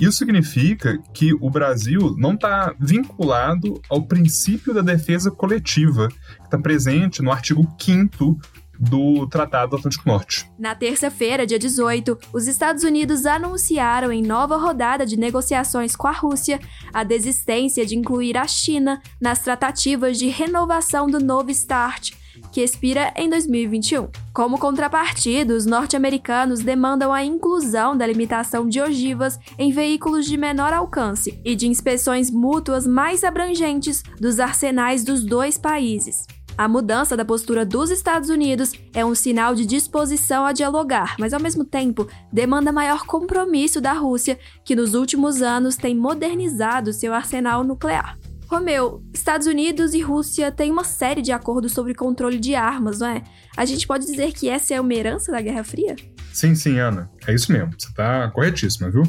Isso 0.00 0.18
significa 0.18 0.98
que 1.12 1.34
o 1.34 1.50
Brasil 1.50 2.14
não 2.16 2.32
está 2.32 2.74
vinculado 2.80 3.80
ao 3.90 4.02
princípio 4.02 4.72
da 4.72 4.80
defesa 4.80 5.30
coletiva, 5.30 6.08
que 6.08 6.44
está 6.44 6.58
presente 6.58 7.20
no 7.20 7.30
artigo 7.30 7.62
5 7.78 8.40
do 8.80 9.26
Tratado 9.26 9.76
Atlântico 9.76 10.08
Norte. 10.08 10.50
Na 10.58 10.74
terça-feira, 10.74 11.46
dia 11.46 11.58
18, 11.58 12.18
os 12.32 12.46
Estados 12.46 12.82
Unidos 12.82 13.26
anunciaram 13.26 14.10
em 14.10 14.22
nova 14.22 14.56
rodada 14.56 15.04
de 15.04 15.18
negociações 15.18 15.94
com 15.94 16.08
a 16.08 16.12
Rússia 16.12 16.58
a 16.92 17.04
desistência 17.04 17.84
de 17.84 17.94
incluir 17.94 18.38
a 18.38 18.46
China 18.46 19.02
nas 19.20 19.40
tratativas 19.40 20.18
de 20.18 20.28
renovação 20.28 21.06
do 21.06 21.20
Novo 21.20 21.52
START, 21.52 22.12
que 22.52 22.60
expira 22.60 23.12
em 23.16 23.28
2021. 23.28 24.08
Como 24.32 24.58
contrapartida, 24.58 25.54
os 25.54 25.66
norte-americanos 25.66 26.60
demandam 26.60 27.12
a 27.12 27.24
inclusão 27.24 27.96
da 27.96 28.06
limitação 28.06 28.68
de 28.68 28.80
ogivas 28.80 29.38
em 29.58 29.72
veículos 29.72 30.26
de 30.26 30.36
menor 30.36 30.72
alcance 30.72 31.40
e 31.44 31.54
de 31.54 31.66
inspeções 31.66 32.30
mútuas 32.30 32.86
mais 32.86 33.24
abrangentes 33.24 34.02
dos 34.20 34.40
arsenais 34.40 35.04
dos 35.04 35.24
dois 35.24 35.58
países. 35.58 36.26
A 36.60 36.68
mudança 36.68 37.16
da 37.16 37.24
postura 37.24 37.64
dos 37.64 37.90
Estados 37.90 38.28
Unidos 38.28 38.72
é 38.92 39.02
um 39.02 39.14
sinal 39.14 39.54
de 39.54 39.64
disposição 39.64 40.44
a 40.44 40.52
dialogar, 40.52 41.16
mas 41.18 41.32
ao 41.32 41.40
mesmo 41.40 41.64
tempo 41.64 42.06
demanda 42.30 42.70
maior 42.70 43.06
compromisso 43.06 43.80
da 43.80 43.94
Rússia, 43.94 44.38
que 44.62 44.76
nos 44.76 44.92
últimos 44.92 45.40
anos 45.40 45.76
tem 45.76 45.96
modernizado 45.96 46.92
seu 46.92 47.14
arsenal 47.14 47.64
nuclear. 47.64 48.19
Romeu, 48.50 49.00
Estados 49.14 49.46
Unidos 49.46 49.94
e 49.94 50.00
Rússia 50.00 50.50
têm 50.50 50.72
uma 50.72 50.82
série 50.82 51.22
de 51.22 51.30
acordos 51.30 51.70
sobre 51.70 51.94
controle 51.94 52.36
de 52.36 52.56
armas, 52.56 52.98
não 52.98 53.06
é? 53.06 53.22
A 53.56 53.64
gente 53.64 53.86
pode 53.86 54.04
dizer 54.04 54.32
que 54.32 54.48
essa 54.48 54.74
é 54.74 54.80
uma 54.80 54.92
herança 54.92 55.30
da 55.30 55.40
Guerra 55.40 55.62
Fria? 55.62 55.94
Sim, 56.32 56.56
sim, 56.56 56.76
Ana. 56.80 57.08
É 57.28 57.32
isso 57.32 57.52
mesmo. 57.52 57.72
Você 57.78 57.86
está 57.86 58.28
corretíssima, 58.32 58.90
viu? 58.90 59.04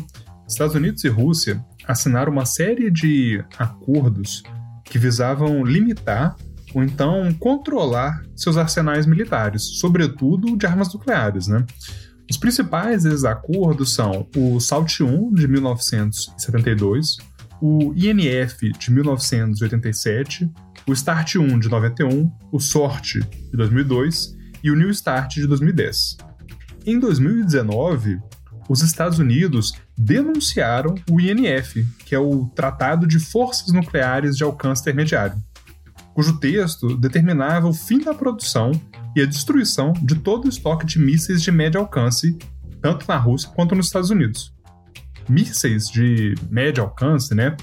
Estados 0.47 0.75
Unidos 0.75 1.03
e 1.03 1.07
Rússia 1.07 1.59
assinaram 1.87 2.31
uma 2.31 2.45
série 2.45 2.91
de 2.91 3.43
acordos 3.57 4.43
que 4.85 4.99
visavam 4.99 5.65
limitar 5.65 6.35
ou 6.75 6.83
então 6.83 7.33
controlar 7.39 8.21
seus 8.35 8.57
arsenais 8.57 9.07
militares, 9.07 9.79
sobretudo 9.79 10.55
de 10.55 10.67
armas 10.67 10.93
nucleares, 10.93 11.47
né? 11.47 11.65
Os 12.29 12.37
principais 12.37 13.03
desses 13.03 13.25
acordos 13.25 13.93
são 13.93 14.27
o 14.37 14.59
SALT 14.59 15.01
I 15.01 15.33
de 15.33 15.47
1972, 15.47 17.17
o 17.61 17.93
INF 17.95 18.71
de 18.77 18.91
1987, 18.91 20.51
o 20.87 20.95
START 20.95 21.35
1 21.35 21.59
de 21.59 21.69
91, 21.69 22.31
o 22.51 22.59
SORT 22.59 23.19
de 23.19 23.57
2002 23.57 24.35
e 24.63 24.71
o 24.71 24.75
New 24.75 24.91
START 24.93 25.35
de 25.35 25.45
2010. 25.45 26.17
Em 26.85 26.99
2019, 26.99 28.19
os 28.67 28.81
Estados 28.81 29.19
Unidos 29.19 29.73
denunciaram 29.95 30.95
o 31.09 31.21
INF, 31.21 31.85
que 32.05 32.15
é 32.15 32.19
o 32.19 32.47
Tratado 32.55 33.05
de 33.05 33.19
Forças 33.19 33.71
Nucleares 33.71 34.35
de 34.35 34.43
Alcance 34.43 34.81
Intermediário, 34.81 35.37
cujo 36.15 36.39
texto 36.39 36.97
determinava 36.97 37.67
o 37.67 37.73
fim 37.73 37.99
da 37.99 38.13
produção 38.13 38.71
e 39.15 39.21
a 39.21 39.25
destruição 39.25 39.93
de 40.01 40.15
todo 40.15 40.45
o 40.45 40.49
estoque 40.49 40.85
de 40.85 40.99
mísseis 40.99 41.43
de 41.43 41.51
médio 41.51 41.79
alcance, 41.79 42.37
tanto 42.81 43.05
na 43.07 43.17
Rússia 43.17 43.49
quanto 43.49 43.75
nos 43.75 43.87
Estados 43.87 44.09
Unidos. 44.09 44.53
Mísseis 45.29 45.89
de 45.89 46.35
médio 46.49 46.83
alcance, 46.83 47.33
né, 47.33 47.55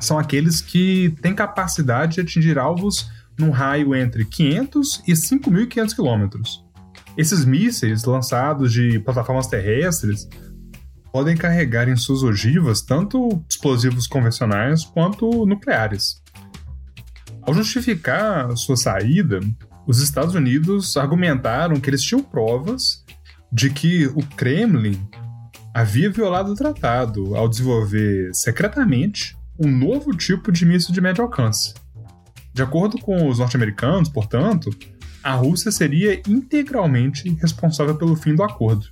são 0.00 0.18
aqueles 0.18 0.60
que 0.60 1.14
têm 1.22 1.34
capacidade 1.34 2.14
de 2.14 2.20
atingir 2.20 2.58
alvos 2.58 3.10
num 3.38 3.50
raio 3.50 3.94
entre 3.94 4.24
500 4.24 5.02
e 5.06 5.12
5.500 5.12 5.94
quilômetros. 5.94 6.64
Esses 7.16 7.44
mísseis 7.44 8.04
lançados 8.04 8.72
de 8.72 8.98
plataformas 9.00 9.46
terrestres 9.46 10.28
podem 11.12 11.36
carregar 11.36 11.88
em 11.88 11.96
suas 11.96 12.22
ogivas 12.22 12.80
tanto 12.80 13.44
explosivos 13.48 14.06
convencionais 14.06 14.84
quanto 14.84 15.44
nucleares. 15.46 16.22
Ao 17.42 17.52
justificar 17.52 18.56
sua 18.56 18.76
saída, 18.76 19.40
os 19.86 20.00
Estados 20.00 20.34
Unidos 20.34 20.96
argumentaram 20.96 21.78
que 21.78 21.90
eles 21.90 22.02
tinham 22.02 22.22
provas 22.22 23.04
de 23.52 23.68
que 23.68 24.06
o 24.06 24.24
Kremlin 24.36 24.98
havia 25.74 26.10
violado 26.10 26.52
o 26.52 26.54
tratado 26.54 27.34
ao 27.34 27.48
desenvolver 27.48 28.30
secretamente 28.34 29.36
um 29.58 29.70
novo 29.70 30.14
tipo 30.16 30.52
de 30.52 30.66
míssil 30.66 30.92
de 30.92 31.00
médio 31.00 31.24
alcance. 31.24 31.74
De 32.52 32.62
acordo 32.62 32.98
com 32.98 33.28
os 33.28 33.38
norte-americanos, 33.38 34.08
portanto, 34.08 34.70
a 35.22 35.32
Rússia 35.32 35.70
seria 35.70 36.20
integralmente 36.28 37.28
responsável 37.40 37.94
pelo 37.96 38.16
fim 38.16 38.34
do 38.34 38.42
acordo. 38.42 38.86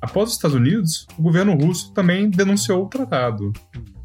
Após 0.00 0.28
os 0.28 0.36
Estados 0.36 0.56
Unidos, 0.56 1.06
o 1.18 1.22
governo 1.22 1.54
russo 1.54 1.92
também 1.92 2.30
denunciou 2.30 2.84
o 2.84 2.88
tratado, 2.88 3.52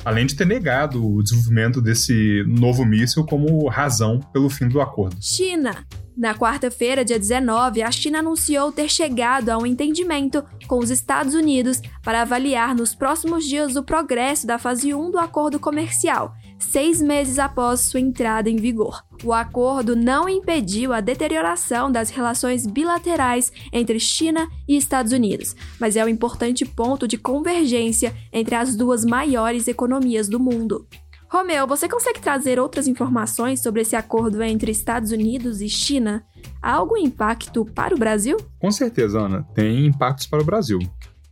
além 0.03 0.25
de 0.25 0.35
ter 0.35 0.45
negado 0.45 1.05
o 1.05 1.21
desenvolvimento 1.21 1.81
desse 1.81 2.43
novo 2.47 2.85
míssil 2.85 3.25
como 3.25 3.67
razão 3.67 4.19
pelo 4.31 4.49
fim 4.49 4.67
do 4.67 4.81
acordo. 4.81 5.17
China. 5.21 5.85
Na 6.15 6.35
quarta-feira, 6.35 7.03
dia 7.03 7.17
19, 7.17 7.81
a 7.81 7.91
China 7.91 8.19
anunciou 8.19 8.71
ter 8.71 8.87
chegado 8.87 9.49
a 9.49 9.57
um 9.57 9.65
entendimento 9.65 10.43
com 10.67 10.77
os 10.77 10.91
Estados 10.91 11.33
Unidos 11.33 11.81
para 12.03 12.21
avaliar 12.21 12.75
nos 12.75 12.93
próximos 12.93 13.45
dias 13.45 13.75
o 13.75 13.83
progresso 13.83 14.45
da 14.45 14.59
fase 14.59 14.93
1 14.93 15.09
do 15.09 15.17
acordo 15.17 15.59
comercial, 15.59 16.35
seis 16.59 17.01
meses 17.01 17.39
após 17.39 17.79
sua 17.81 17.99
entrada 17.99 18.47
em 18.47 18.57
vigor. 18.57 19.03
O 19.23 19.33
acordo 19.33 19.95
não 19.95 20.29
impediu 20.29 20.93
a 20.93 21.01
deterioração 21.01 21.91
das 21.91 22.11
relações 22.11 22.67
bilaterais 22.67 23.51
entre 23.71 23.99
China 23.99 24.47
e 24.67 24.77
Estados 24.77 25.13
Unidos, 25.13 25.55
mas 25.79 25.95
é 25.95 26.05
um 26.05 26.09
importante 26.09 26.63
ponto 26.63 27.07
de 27.07 27.17
convergência 27.17 28.13
entre 28.31 28.53
as 28.53 28.75
duas 28.75 29.03
maiores 29.03 29.67
economias 29.67 30.29
do 30.29 30.39
mundo. 30.39 30.87
Romeu, 31.33 31.65
você 31.65 31.89
consegue 31.89 32.19
trazer 32.19 32.59
outras 32.59 32.87
informações 32.87 33.59
sobre 33.59 33.81
esse 33.81 33.95
acordo 33.95 34.43
entre 34.43 34.71
Estados 34.71 35.11
Unidos 35.11 35.61
e 35.61 35.67
China? 35.67 36.23
Há 36.61 36.73
algum 36.73 36.95
impacto 36.95 37.65
para 37.65 37.95
o 37.95 37.97
Brasil? 37.97 38.37
Com 38.59 38.69
certeza, 38.69 39.19
Ana, 39.19 39.41
tem 39.55 39.87
impactos 39.87 40.27
para 40.27 40.43
o 40.43 40.45
Brasil. 40.45 40.77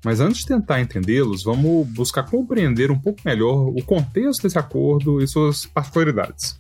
Mas 0.04 0.20
antes 0.20 0.40
de 0.40 0.48
tentar 0.48 0.82
entendê-los, 0.82 1.44
vamos 1.44 1.88
buscar 1.90 2.24
compreender 2.24 2.90
um 2.90 2.98
pouco 2.98 3.22
melhor 3.24 3.68
o 3.68 3.86
contexto 3.86 4.42
desse 4.42 4.58
acordo 4.58 5.22
e 5.22 5.28
suas 5.28 5.68
particularidades. 5.68 6.60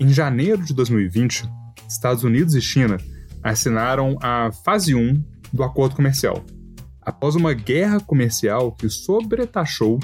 Em 0.00 0.08
janeiro 0.08 0.64
de 0.64 0.72
2020, 0.72 1.46
Estados 1.86 2.24
Unidos 2.24 2.54
e 2.54 2.62
China 2.62 2.96
assinaram 3.42 4.16
a 4.22 4.50
fase 4.64 4.94
1 4.94 5.22
do 5.52 5.62
acordo 5.62 5.96
comercial, 5.96 6.42
após 7.02 7.34
uma 7.34 7.52
guerra 7.52 8.00
comercial 8.00 8.72
que 8.72 8.88
sobretaxou 8.88 10.00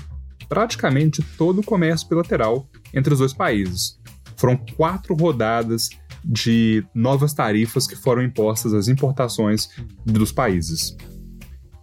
praticamente 0.49 1.23
todo 1.37 1.61
o 1.61 1.65
comércio 1.65 2.09
bilateral 2.09 2.69
entre 2.93 3.13
os 3.13 3.19
dois 3.19 3.33
países. 3.33 3.99
Foram 4.37 4.57
quatro 4.57 5.15
rodadas 5.15 5.91
de 6.25 6.85
novas 6.95 7.35
tarifas 7.35 7.87
que 7.87 7.97
foram 7.97 8.23
impostas 8.23 8.73
às 8.73 8.89
importações 8.89 9.69
dos 10.05 10.33
países. 10.33 10.97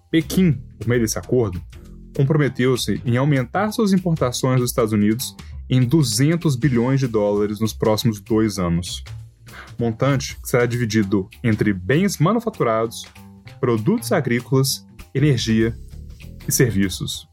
Pequim, 0.09 0.53
por 0.77 0.87
meio 0.87 1.01
desse 1.01 1.17
acordo, 1.17 1.61
comprometeu-se 2.15 3.01
em 3.05 3.17
aumentar 3.17 3.71
suas 3.71 3.93
importações 3.93 4.59
dos 4.59 4.71
Estados 4.71 4.91
Unidos 4.91 5.35
em 5.69 5.81
200 5.83 6.55
bilhões 6.55 6.99
de 6.99 7.07
dólares 7.07 7.59
nos 7.59 7.71
próximos 7.71 8.19
dois 8.19 8.59
anos. 8.59 9.03
Montante 9.79 10.35
que 10.41 10.49
será 10.49 10.65
dividido 10.65 11.29
entre 11.43 11.71
bens 11.71 12.17
manufaturados, 12.17 13.05
produtos 13.59 14.11
agrícolas, 14.11 14.85
energia 15.13 15.77
e 16.47 16.51
serviços 16.51 17.30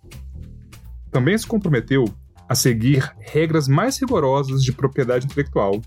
também 1.11 1.37
se 1.37 1.47
comprometeu 1.47 2.05
a 2.49 2.55
seguir 2.55 3.13
regras 3.21 3.69
mais 3.69 3.99
rigorosas 3.99 4.63
de 4.63 4.73
propriedade 4.73 5.27
intelectual, 5.27 5.81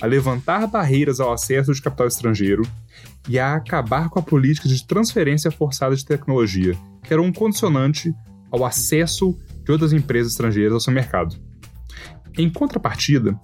a 0.00 0.06
levantar 0.06 0.66
barreiras 0.66 1.18
ao 1.20 1.32
acesso 1.32 1.72
de 1.72 1.82
capital 1.82 2.06
estrangeiro 2.06 2.62
e 3.28 3.38
a 3.38 3.54
acabar 3.54 4.08
com 4.08 4.18
a 4.18 4.22
política 4.22 4.68
de 4.68 4.86
transferência 4.86 5.50
forçada 5.50 5.96
de 5.96 6.04
tecnologia, 6.04 6.76
que 7.02 7.12
era 7.12 7.22
um 7.22 7.32
condicionante 7.32 8.14
ao 8.50 8.64
acesso 8.64 9.36
de 9.64 9.72
outras 9.72 9.92
empresas 9.92 10.32
estrangeiras 10.32 10.74
ao 10.74 10.80
seu 10.80 10.92
mercado. 10.92 11.36
Em 12.36 12.50
contrapartida, 12.50 13.38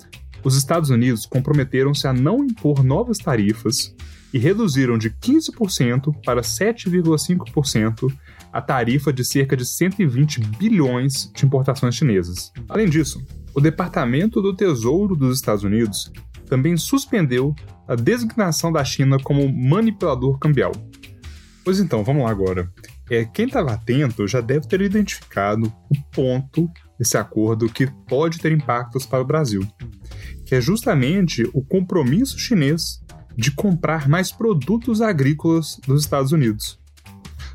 os 0.45 0.57
Estados 0.57 0.91
Unidos 0.91 1.27
comprometeram-se 1.27 2.07
a 2.07 2.13
não 2.13 2.45
impor 2.45 2.83
novas 2.83 3.19
tarifas 3.19 3.95
e 4.33 4.39
reduziram 4.39 4.97
de 4.97 5.11
15% 5.11 6.15
para 6.25 6.41
7,5% 6.41 8.13
a 8.53 8.61
tarifa 8.61 9.13
de 9.13 9.25
cerca 9.25 9.57
de 9.57 9.65
120 9.65 10.41
bilhões 10.59 11.31
de 11.35 11.45
importações 11.45 11.95
chinesas. 11.95 12.53
Além 12.69 12.89
disso, 12.89 13.25
o 13.55 13.61
Departamento 13.61 14.41
do 14.41 14.55
Tesouro 14.55 15.17
dos 15.17 15.37
Estados 15.37 15.65
Unidos 15.65 16.13
também 16.47 16.77
suspendeu 16.77 17.55
a 17.87 17.95
designação 17.95 18.73
da 18.73 18.85
China 18.85 19.19
como 19.23 19.49
manipulador 19.53 20.39
cambial. 20.39 20.73
Pois 21.65 21.79
então, 21.79 22.03
vamos 22.03 22.25
lá 22.25 22.31
agora. 22.31 22.71
É, 23.11 23.25
quem 23.25 23.47
estava 23.47 23.73
atento 23.73 24.27
já 24.27 24.41
deve 24.41 24.67
ter 24.67 24.81
identificado 24.81 25.73
o 25.89 26.01
ponto 26.13 26.71
desse 26.99 27.17
acordo 27.17 27.69
que 27.69 27.87
pode 28.09 28.39
ter 28.39 28.53
impactos 28.53 29.05
para 29.05 29.23
o 29.23 29.27
Brasil, 29.27 29.67
que 30.45 30.55
é 30.55 30.61
justamente 30.61 31.49
o 31.53 31.63
compromisso 31.63 32.39
chinês 32.39 33.01
de 33.37 33.51
comprar 33.51 34.09
mais 34.09 34.31
produtos 34.31 35.01
agrícolas 35.01 35.81
dos 35.87 36.03
Estados 36.03 36.33
Unidos. 36.33 36.79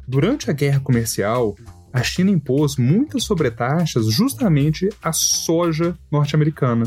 Durante 0.08 0.50
a 0.50 0.54
guerra 0.54 0.80
comercial, 0.80 1.56
a 1.92 2.04
China 2.04 2.30
impôs 2.30 2.76
muitas 2.76 3.24
sobretaxas 3.24 4.08
justamente 4.08 4.90
à 5.02 5.12
soja 5.14 5.98
norte-americana, 6.12 6.86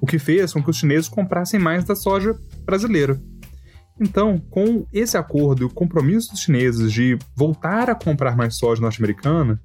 o 0.00 0.06
que 0.06 0.18
fez 0.18 0.52
com 0.52 0.62
que 0.62 0.70
os 0.70 0.78
chineses 0.78 1.08
comprassem 1.08 1.60
mais 1.60 1.84
da 1.84 1.94
soja 1.94 2.34
brasileira. 2.64 3.20
Então, 4.00 4.38
com 4.50 4.86
esse 4.92 5.16
acordo 5.16 5.62
e 5.62 5.64
o 5.64 5.70
compromisso 5.70 6.32
dos 6.32 6.40
chineses 6.40 6.92
de 6.92 7.16
voltar 7.36 7.88
a 7.88 7.94
comprar 7.94 8.36
mais 8.36 8.56
soja 8.56 8.82
norte-americana, 8.82 9.60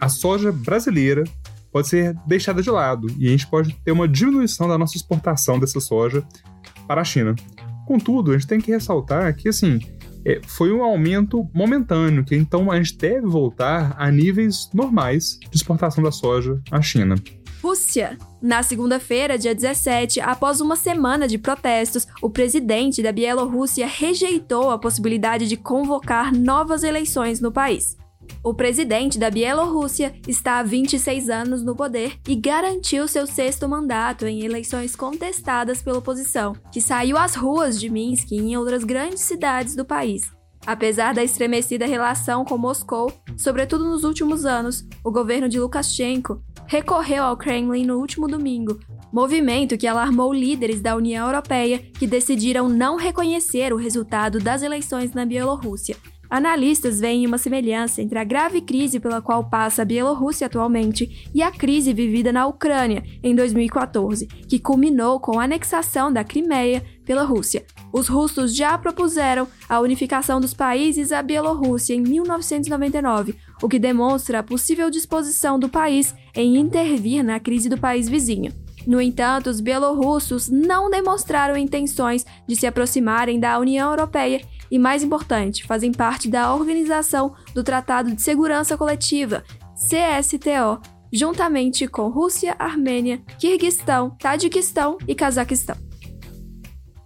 a 0.00 0.08
soja 0.08 0.50
brasileira 0.50 1.22
pode 1.70 1.86
ser 1.86 2.16
deixada 2.26 2.62
de 2.62 2.70
lado 2.70 3.06
e 3.16 3.28
a 3.28 3.30
gente 3.30 3.46
pode 3.46 3.72
ter 3.84 3.92
uma 3.92 4.08
diminuição 4.08 4.66
da 4.66 4.76
nossa 4.76 4.96
exportação 4.96 5.58
dessa 5.58 5.78
soja 5.78 6.24
para 6.88 7.02
a 7.02 7.04
China. 7.04 7.34
Contudo, 7.86 8.32
a 8.32 8.34
gente 8.34 8.46
tem 8.46 8.60
que 8.60 8.72
ressaltar 8.72 9.36
que, 9.36 9.48
assim, 9.48 9.78
é, 10.24 10.40
foi 10.46 10.72
um 10.72 10.82
aumento 10.82 11.48
momentâneo, 11.54 12.24
que 12.24 12.36
então 12.36 12.70
a 12.70 12.76
gente 12.76 12.96
deve 12.96 13.26
voltar 13.26 13.94
a 13.98 14.10
níveis 14.10 14.68
normais 14.72 15.38
de 15.50 15.56
exportação 15.56 16.02
da 16.02 16.12
soja 16.12 16.60
à 16.70 16.80
China. 16.80 17.16
Rússia. 17.62 18.18
Na 18.40 18.62
segunda-feira, 18.62 19.36
dia 19.36 19.54
17, 19.54 20.18
após 20.20 20.62
uma 20.62 20.76
semana 20.76 21.28
de 21.28 21.36
protestos, 21.36 22.06
o 22.22 22.30
presidente 22.30 23.02
da 23.02 23.12
Bielorrússia 23.12 23.86
rejeitou 23.86 24.70
a 24.70 24.78
possibilidade 24.78 25.46
de 25.46 25.58
convocar 25.58 26.34
novas 26.34 26.82
eleições 26.82 27.38
no 27.38 27.52
país. 27.52 27.99
O 28.42 28.54
presidente 28.54 29.18
da 29.18 29.30
Bielorrússia 29.30 30.14
está 30.26 30.58
há 30.58 30.62
26 30.62 31.28
anos 31.28 31.62
no 31.62 31.76
poder 31.76 32.18
e 32.26 32.34
garantiu 32.34 33.06
seu 33.06 33.26
sexto 33.26 33.68
mandato 33.68 34.26
em 34.26 34.44
eleições 34.44 34.96
contestadas 34.96 35.82
pela 35.82 35.98
oposição, 35.98 36.54
que 36.72 36.80
saiu 36.80 37.16
às 37.16 37.34
ruas 37.34 37.78
de 37.78 37.90
Minsk 37.90 38.32
e 38.32 38.36
em 38.36 38.56
outras 38.56 38.84
grandes 38.84 39.20
cidades 39.20 39.76
do 39.76 39.84
país. 39.84 40.22
Apesar 40.66 41.14
da 41.14 41.24
estremecida 41.24 41.86
relação 41.86 42.44
com 42.44 42.58
Moscou, 42.58 43.12
sobretudo 43.36 43.84
nos 43.84 44.04
últimos 44.04 44.44
anos, 44.44 44.84
o 45.02 45.10
governo 45.10 45.48
de 45.48 45.58
Lukashenko 45.58 46.42
recorreu 46.66 47.24
ao 47.24 47.36
Kremlin 47.36 47.86
no 47.86 47.98
último 47.98 48.28
domingo, 48.28 48.78
movimento 49.12 49.76
que 49.78 49.86
alarmou 49.86 50.32
líderes 50.32 50.80
da 50.80 50.94
União 50.94 51.26
Europeia 51.26 51.78
que 51.78 52.06
decidiram 52.06 52.68
não 52.68 52.96
reconhecer 52.96 53.72
o 53.72 53.76
resultado 53.76 54.38
das 54.38 54.62
eleições 54.62 55.12
na 55.12 55.24
Bielorrússia, 55.24 55.96
Analistas 56.30 57.00
veem 57.00 57.26
uma 57.26 57.38
semelhança 57.38 58.00
entre 58.00 58.16
a 58.16 58.22
grave 58.22 58.60
crise 58.60 59.00
pela 59.00 59.20
qual 59.20 59.50
passa 59.50 59.82
a 59.82 59.84
Bielorrússia 59.84 60.46
atualmente 60.46 61.28
e 61.34 61.42
a 61.42 61.50
crise 61.50 61.92
vivida 61.92 62.32
na 62.32 62.46
Ucrânia 62.46 63.02
em 63.20 63.34
2014, 63.34 64.26
que 64.26 64.60
culminou 64.60 65.18
com 65.18 65.40
a 65.40 65.44
anexação 65.44 66.12
da 66.12 66.22
Crimeia 66.22 66.84
pela 67.04 67.24
Rússia. 67.24 67.66
Os 67.92 68.06
russos 68.06 68.54
já 68.54 68.78
propuseram 68.78 69.48
a 69.68 69.80
unificação 69.80 70.40
dos 70.40 70.54
países 70.54 71.10
à 71.10 71.20
Bielorrússia 71.20 71.94
em 71.94 72.00
1999, 72.00 73.34
o 73.60 73.68
que 73.68 73.80
demonstra 73.80 74.38
a 74.38 74.42
possível 74.44 74.88
disposição 74.88 75.58
do 75.58 75.68
país 75.68 76.14
em 76.32 76.56
intervir 76.56 77.24
na 77.24 77.40
crise 77.40 77.68
do 77.68 77.76
país 77.76 78.08
vizinho. 78.08 78.52
No 78.86 79.00
entanto, 79.00 79.50
os 79.50 79.60
bielorrussos 79.60 80.48
não 80.48 80.88
demonstraram 80.88 81.56
intenções 81.56 82.24
de 82.46 82.56
se 82.56 82.66
aproximarem 82.66 83.38
da 83.38 83.58
União 83.58 83.90
Europeia 83.90 84.40
e, 84.70 84.78
mais 84.78 85.02
importante, 85.02 85.64
fazem 85.64 85.92
parte 85.92 86.28
da 86.28 86.54
Organização 86.54 87.34
do 87.54 87.64
Tratado 87.64 88.14
de 88.14 88.22
Segurança 88.22 88.76
Coletiva, 88.76 89.42
CSTO, 89.74 90.80
juntamente 91.12 91.88
com 91.88 92.08
Rússia, 92.08 92.54
Armênia, 92.58 93.22
Quirguistão, 93.38 94.10
Tadiquistão 94.18 94.96
e 95.08 95.14
Cazaquistão. 95.14 95.89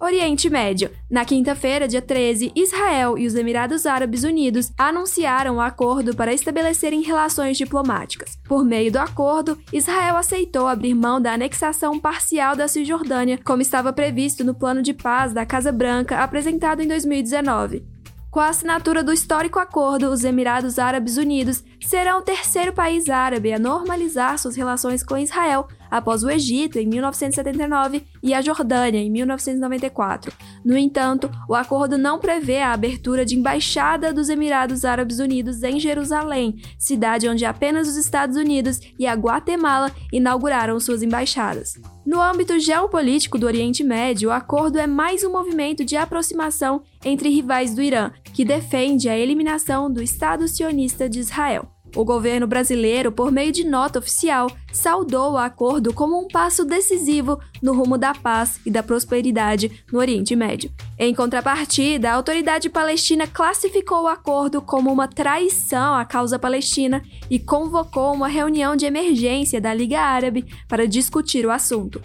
Oriente 0.05 0.51
Médio. 0.51 0.91
Na 1.11 1.25
quinta-feira, 1.25 1.89
dia 1.89 2.03
13, 2.03 2.53
Israel 2.55 3.17
e 3.17 3.27
os 3.27 3.35
Emirados 3.35 3.87
Árabes 3.87 4.23
Unidos 4.23 4.71
anunciaram 4.77 5.55
o 5.55 5.57
um 5.57 5.61
acordo 5.63 6.15
para 6.15 6.35
estabelecerem 6.35 7.01
relações 7.01 7.57
diplomáticas. 7.57 8.39
Por 8.47 8.67
meio 8.67 8.93
do 8.93 8.99
acordo, 8.99 9.59
Israel 9.73 10.17
aceitou 10.17 10.69
abrir 10.69 10.93
mão 10.93 11.19
da 11.19 11.33
anexação 11.33 11.99
parcial 11.99 12.55
da 12.55 12.69
Cisjordânia, 12.69 13.41
como 13.43 13.63
estava 13.63 13.95
previsto 13.95 14.45
no 14.45 14.55
plano 14.55 14.83
de 14.83 14.93
paz 14.93 15.33
da 15.33 15.47
Casa 15.47 15.73
Branca 15.73 16.19
apresentado 16.19 16.83
em 16.83 16.87
2019. 16.87 17.95
Com 18.35 18.41
a 18.41 18.49
assinatura 18.49 19.05
do 19.05 19.13
histórico 19.13 19.61
acordo, 19.61 20.11
os 20.11 20.25
Emirados 20.25 20.77
Árabes 20.77 21.17
Unidos 21.17 21.63
serão 21.81 22.19
o 22.19 22.23
terceiro 22.23 22.73
país 22.73 23.09
árabe 23.09 23.53
a 23.53 23.61
normalizar 23.61 24.37
suas 24.41 24.57
relações 24.57 25.05
com 25.05 25.17
Israel 25.17 25.69
após 25.95 26.25
o 26.25 26.31
Egito 26.31 26.77
em 26.77 26.87
1979 26.89 28.03
e 28.21 28.35
a 28.35 28.43
Jordânia 28.43 28.99
em 28.99 29.09
1994. 29.09 30.33
No 30.65 30.77
entanto, 30.77 31.31
o 31.49 31.55
acordo 31.55 31.97
não 31.97 32.19
prevê 32.19 32.59
a 32.59 32.73
abertura 32.73 33.25
de 33.25 33.37
embaixada 33.37 34.13
dos 34.13 34.29
Emirados 34.29 34.85
Árabes 34.85 35.21
Unidos 35.21 35.63
em 35.63 35.79
Jerusalém, 35.79 36.57
cidade 36.77 37.29
onde 37.29 37.45
apenas 37.45 37.87
os 37.87 37.97
Estados 37.97 38.37
Unidos 38.37 38.81
e 38.99 39.07
a 39.07 39.15
Guatemala 39.15 39.93
inauguraram 40.13 40.81
suas 40.81 41.01
embaixadas. 41.01 41.75
No 42.05 42.21
âmbito 42.21 42.59
geopolítico 42.59 43.39
do 43.39 43.47
Oriente 43.47 43.85
Médio, 43.85 44.31
o 44.31 44.33
acordo 44.33 44.81
é 44.81 44.89
mais 44.89 45.23
um 45.23 45.31
movimento 45.31 45.85
de 45.85 45.97
aproximação 45.97 46.83
entre 47.05 47.29
rivais 47.29 47.73
do 47.73 47.81
Irã, 47.81 48.11
que 48.35 48.45
defende 48.45 49.09
a 49.09 49.17
eliminação 49.17 49.89
do 49.89 50.03
Estado 50.03 50.49
sionista 50.49 51.09
de 51.09 51.21
Israel. 51.21 51.74
O 51.95 52.05
governo 52.05 52.47
brasileiro, 52.47 53.13
por 53.13 53.31
meio 53.31 53.53
de 53.53 53.65
nota 53.65 54.01
oficial, 54.01 54.51
saudou 54.73 55.33
o 55.33 55.39
acordo 55.39 55.93
como 55.93 56.21
um 56.21 56.27
passo 56.27 56.65
decisivo 56.65 57.41
no 57.63 57.73
rumo 57.73 57.97
da 57.97 58.13
paz 58.13 58.61
e 58.67 58.71
da 58.71 58.83
prosperidade 58.83 59.85
no 59.93 60.01
Oriente 60.01 60.35
Médio. 60.35 60.73
Em 60.99 61.15
contrapartida, 61.15 62.11
a 62.11 62.15
autoridade 62.15 62.69
palestina 62.69 63.27
classificou 63.29 64.03
o 64.03 64.09
acordo 64.09 64.61
como 64.61 64.93
uma 64.93 65.07
traição 65.07 65.95
à 65.95 66.05
causa 66.05 66.39
palestina 66.39 67.01
e 67.31 67.39
convocou 67.39 68.13
uma 68.13 68.29
reunião 68.29 68.75
de 68.75 68.87
emergência 68.87 69.61
da 69.61 69.73
Liga 69.73 70.01
Árabe 70.01 70.45
para 70.69 70.89
discutir 70.89 71.47
o 71.47 71.51
assunto. 71.51 72.03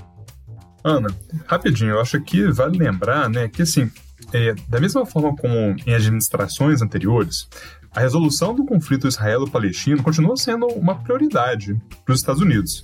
Ana, 0.84 1.10
rapidinho, 1.46 1.92
eu 1.92 2.00
acho 2.00 2.22
que 2.22 2.44
vale 2.52 2.78
lembrar 2.78 3.28
né, 3.30 3.48
que, 3.50 3.64
assim, 3.64 3.92
é, 4.34 4.54
da 4.68 4.80
mesma 4.80 5.06
forma 5.06 5.36
como 5.36 5.76
em 5.86 5.94
administrações 5.94 6.82
anteriores, 6.82 7.48
a 7.96 8.00
resolução 8.00 8.54
do 8.54 8.66
conflito 8.66 9.08
israelo-palestino 9.08 10.04
continua 10.04 10.38
sendo 10.38 10.68
uma 10.68 10.96
prioridade 10.96 11.80
para 12.06 12.14
os 12.14 12.20
Estados 12.20 12.42
Unidos. 12.42 12.84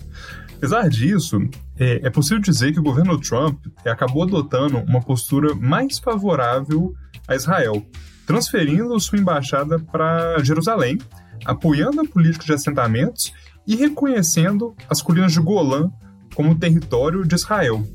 Apesar 0.58 0.90
disso, 0.90 1.38
é, 1.78 2.08
é, 2.08 2.10
possível 2.10 2.42
dizer 2.42 2.74
que 2.74 2.80
o 2.80 2.84
governo 2.84 3.20
Trump 3.20 3.66
acabou 3.86 4.24
adotando 4.24 4.78
uma 4.80 5.02
postura 5.02 5.54
mais 5.54 6.00
favorável 6.00 6.96
a 7.28 7.36
Israel, 7.36 7.86
transferindo 8.26 9.00
sua 9.00 9.20
embaixada 9.20 9.78
para 9.78 10.40
Jerusalém, 10.44 10.98
apoiando 11.44 12.02
a 12.02 12.06
política 12.06 12.46
de 12.46 12.54
assentamentos 12.54 13.34
e 13.68 13.76
reconhecendo 13.76 14.76
as 14.90 15.02
colinas 15.02 15.34
de 15.34 15.40
Golã 15.40 15.92
como 16.34 16.56
território 16.56 17.26
de 17.26 17.36
Israel. 17.36 17.86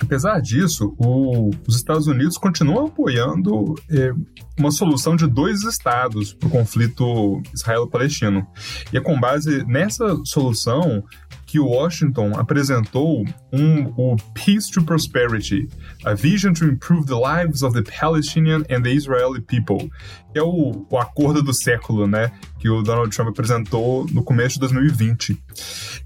Apesar 0.00 0.40
disso, 0.40 0.94
o, 0.98 1.50
os 1.66 1.76
Estados 1.76 2.06
Unidos 2.06 2.38
continuam 2.38 2.86
apoiando 2.86 3.74
é, 3.90 4.12
uma 4.58 4.70
solução 4.70 5.16
de 5.16 5.26
dois 5.26 5.62
estados 5.64 6.32
para 6.32 6.48
o 6.48 6.50
conflito 6.50 7.42
israelo-palestino. 7.54 8.46
E 8.92 8.96
é 8.96 9.00
com 9.00 9.18
base 9.18 9.64
nessa 9.66 10.16
solução 10.24 11.04
que 11.48 11.58
Washington 11.58 12.32
apresentou 12.36 13.24
um, 13.50 13.86
o 13.96 14.16
Peace 14.34 14.70
to 14.70 14.82
Prosperity, 14.82 15.66
a 16.04 16.12
Vision 16.12 16.52
to 16.52 16.66
Improve 16.66 17.06
the 17.06 17.14
Lives 17.14 17.62
of 17.62 17.74
the 17.74 17.90
Palestinian 17.90 18.64
and 18.70 18.82
the 18.82 18.90
Israeli 18.90 19.40
People, 19.40 19.90
que 20.30 20.38
é 20.38 20.42
o, 20.42 20.86
o 20.90 20.98
acordo 20.98 21.42
do 21.42 21.54
século, 21.54 22.06
né, 22.06 22.30
que 22.58 22.68
o 22.68 22.82
Donald 22.82 23.14
Trump 23.16 23.30
apresentou 23.30 24.06
no 24.12 24.22
começo 24.22 24.54
de 24.54 24.60
2020. 24.60 25.42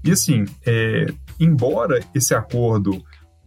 E 0.05 0.11
assim, 0.11 0.45
é, 0.65 1.07
embora 1.37 1.99
esse 2.15 2.33
acordo 2.33 3.03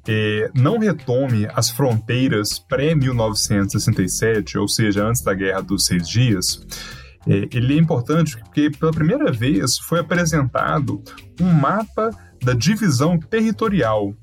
é, 0.09 0.51
não 0.55 0.79
retome 0.79 1.49
as 1.55 1.69
fronteiras 1.69 2.59
pré-1967, 2.59 4.57
ou 4.61 4.69
seja, 4.69 5.05
antes 5.05 5.23
da 5.23 5.35
Guerra 5.35 5.61
dos 5.63 5.85
Seis 5.87 6.09
Dias, 6.09 6.65
é, 7.27 7.49
ele 7.53 7.75
é 7.75 7.79
importante 7.79 8.37
porque 8.39 8.71
pela 8.71 8.93
primeira 8.93 9.33
vez 9.33 9.79
foi 9.79 9.99
apresentado 9.99 11.03
um 11.41 11.53
mapa 11.53 12.11
da 12.43 12.53
divisão 12.53 13.19
territorial, 13.19 14.15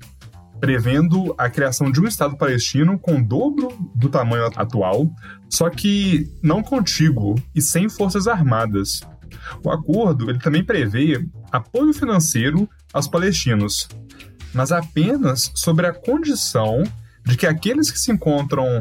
prevendo 0.58 1.34
a 1.36 1.50
criação 1.50 1.90
de 1.90 2.00
um 2.00 2.06
Estado 2.06 2.36
palestino 2.36 2.98
com 2.98 3.18
o 3.18 3.24
dobro 3.24 3.68
do 3.94 4.08
tamanho 4.08 4.46
atual, 4.56 5.10
só 5.50 5.68
que 5.68 6.32
não 6.42 6.62
contíguo 6.62 7.34
e 7.54 7.60
sem 7.60 7.88
forças 7.88 8.26
armadas. 8.26 9.00
O 9.62 9.70
acordo 9.70 10.30
ele 10.30 10.38
também 10.38 10.64
prevê 10.64 11.26
apoio 11.52 11.92
financeiro 11.92 12.68
aos 12.92 13.06
palestinos, 13.06 13.88
mas 14.54 14.72
apenas 14.72 15.50
sobre 15.54 15.86
a 15.86 15.92
condição 15.92 16.82
de 17.24 17.36
que 17.36 17.46
aqueles 17.46 17.90
que 17.90 17.98
se 17.98 18.12
encontram 18.12 18.78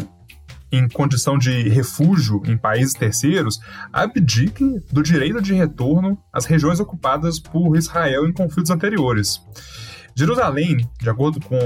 em 0.72 0.88
condição 0.88 1.38
de 1.38 1.70
refúgio 1.70 2.42
em 2.46 2.58
países 2.58 2.94
terceiros 2.94 3.60
abdiquem 3.92 4.82
do 4.92 5.04
direito 5.04 5.42
de 5.42 5.54
retorno 5.54 6.18
às 6.32 6.46
regiões 6.46 6.80
ocupadas 6.80 7.40
por 7.40 7.78
Israel 7.78 8.28
em 8.28 8.34
conflitos 8.34 8.72
anteriores. 8.72 9.40
Jerusalém, 10.16 10.88
de 11.00 11.10
acordo 11.10 11.40
com 11.40 11.58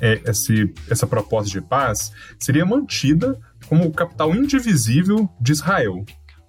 é, 0.00 0.20
esse, 0.26 0.72
essa 0.88 1.06
proposta 1.06 1.50
de 1.50 1.60
paz, 1.60 2.12
seria 2.38 2.66
mantida 2.66 3.38
como 3.68 3.92
capital 3.92 4.34
indivisível 4.34 5.28
de 5.40 5.52
Israel, 5.52 6.04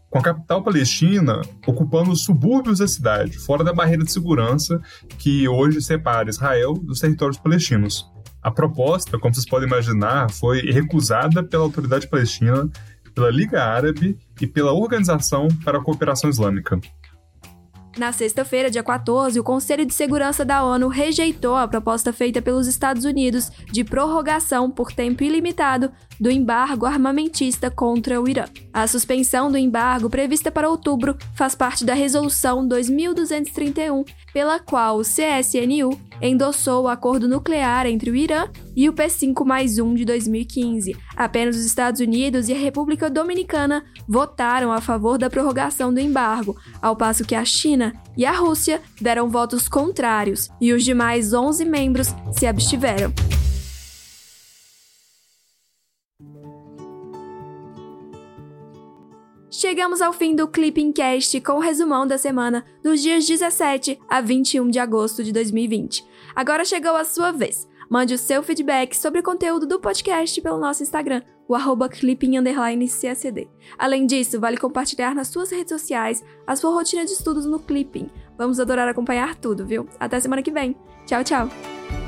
com 0.10 0.20
a 0.20 0.22
capital 0.22 0.64
palestina 0.64 1.42
ocupando 1.66 2.12
os 2.12 2.24
subúrbios 2.24 2.80
da 2.80 2.88
cidade, 2.88 3.38
fora 3.38 3.64
da 3.64 3.74
barreira 3.74 4.04
de 4.04 4.12
segurança 4.12 4.82
que 5.18 5.48
hoje 5.48 5.82
separa 5.82 6.30
Israel 6.30 6.74
dos 6.74 7.00
territórios 7.00 7.38
palestinos. 7.38 8.10
A 8.42 8.52
proposta, 8.52 9.20
como 9.20 9.34
vocês 9.34 9.46
podem 9.46 9.68
imaginar, 9.68 10.32
foi 10.32 10.62
recusada 10.62 11.44
pela 11.44 11.64
autoridade 11.64 12.08
palestina, 12.08 12.70
pela 13.14 13.30
Liga 13.30 13.64
Árabe 13.64 14.18
e 14.40 14.48
pela 14.48 14.72
Organização 14.72 15.48
para 15.66 15.80
a 15.80 15.84
Cooperação 15.84 16.30
Islâmica. 16.30 16.80
Na 17.98 18.12
sexta-feira, 18.12 18.70
dia 18.70 18.84
14, 18.84 19.40
o 19.40 19.44
Conselho 19.44 19.84
de 19.84 19.92
Segurança 19.92 20.46
da 20.46 20.64
ONU 20.64 20.88
rejeitou 20.88 21.56
a 21.56 21.68
proposta 21.68 22.14
feita 22.14 22.40
pelos 22.40 22.68
Estados 22.68 23.06
Unidos 23.06 23.50
de 23.72 23.84
prorrogação 23.84 24.70
por 24.70 24.92
tempo 24.92 25.24
ilimitado 25.24 25.92
do 26.20 26.30
embargo 26.30 26.86
armamentista 26.86 27.72
contra 27.72 28.22
o 28.22 28.30
Irã. 28.30 28.46
A 28.72 28.86
suspensão 28.88 29.52
do 29.52 29.58
embargo, 29.58 30.12
prevista 30.12 30.52
para 30.52 30.70
outubro, 30.70 31.18
faz 31.36 31.56
parte 31.56 31.84
da 31.84 31.96
Resolução 31.96 32.68
2231, 32.68 34.04
pela 34.38 34.60
qual 34.60 35.00
o 35.00 35.02
CSNU 35.02 36.00
endossou 36.22 36.84
o 36.84 36.88
acordo 36.88 37.28
nuclear 37.28 37.88
entre 37.88 38.12
o 38.12 38.16
Irã 38.16 38.48
e 38.76 38.88
o 38.88 38.94
P5 38.94 39.44
mais 39.44 39.80
1 39.80 39.96
de 39.96 40.06
2015. 40.06 40.96
Apenas 41.16 41.56
os 41.56 41.66
Estados 41.66 42.02
Unidos 42.02 42.48
e 42.48 42.54
a 42.54 42.56
República 42.58 43.10
Dominicana 43.10 43.84
votaram 44.08 44.72
a 44.72 44.80
favor 44.80 45.18
da 45.18 45.28
prorrogação 45.28 45.92
do 45.92 46.00
embargo, 46.00 46.56
ao 46.80 46.96
passo 46.96 47.26
que 47.26 47.34
a 47.34 47.44
China 47.44 47.94
e 48.16 48.28
a 48.28 48.32
Rússia 48.32 48.80
deram 49.02 49.28
votos 49.28 49.68
contrários 49.68 50.50
e 50.62 50.72
os 50.72 50.84
demais 50.84 51.34
11 51.34 51.66
membros 51.66 52.14
se 52.32 52.46
abstiveram. 52.46 53.12
Chegamos 59.60 60.04
ao 60.04 60.14
fim 60.14 60.36
do 60.36 60.48
Clipping 60.48 60.92
Cast 60.92 61.42
com 61.42 61.54
o 61.54 61.60
resumão 61.60 62.06
da 62.06 62.16
semana 62.16 62.64
dos 62.84 63.02
dias 63.02 63.26
17 63.26 64.00
a 64.08 64.22
21 64.22 64.70
de 64.70 64.78
agosto 64.78 65.24
de 65.24 65.32
2020. 65.32 66.06
Agora 66.36 66.64
chegou 66.64 66.96
a 66.96 67.04
sua 67.04 67.32
vez. 67.32 67.68
Mande 67.90 68.14
o 68.14 68.20
seu 68.20 68.44
feedback 68.44 68.96
sobre 68.96 69.20
o 69.20 69.24
conteúdo 69.24 69.66
do 69.66 69.80
podcast 69.80 70.40
pelo 70.42 70.60
nosso 70.60 70.84
Instagram, 70.84 71.24
o 71.48 71.56
arroba 71.56 71.90
clipping__csd. 71.90 73.48
Além 73.80 74.06
disso, 74.06 74.40
vale 74.40 74.58
compartilhar 74.58 75.16
nas 75.16 75.30
suas 75.30 75.50
redes 75.50 75.74
sociais 75.74 76.24
a 76.46 76.56
sua 76.56 76.72
rotina 76.72 77.04
de 77.04 77.14
estudos 77.14 77.48
no 77.48 77.58
Clipping. 77.58 78.12
Vamos 78.38 78.60
adorar 78.60 78.88
acompanhar 78.88 79.34
tudo, 79.34 79.66
viu? 79.66 79.90
Até 80.00 80.20
semana 80.20 80.44
que 80.44 80.52
vem. 80.52 80.76
Tchau, 81.08 81.24
tchau! 81.24 82.07